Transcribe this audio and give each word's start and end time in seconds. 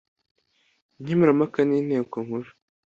nkemurampaka 1.01 1.59
n 1.63 1.71
inteko 1.79 2.15
nkuru 2.25 2.49